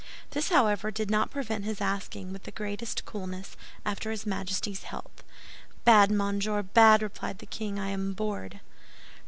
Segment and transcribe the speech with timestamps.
[0.31, 3.55] This, however, did not prevent his asking, with the greatest coolness,
[3.85, 5.23] after his Majesty's health.
[5.85, 8.61] "Bad, monsieur, bad!" replied the king; "I am bored."